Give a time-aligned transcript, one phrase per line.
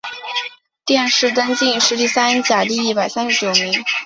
[0.83, 3.85] 殿试登进士第三甲第一百三十九名。